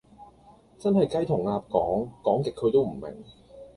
[0.79, 3.23] 真係雞同鴨講，講極佢都唔明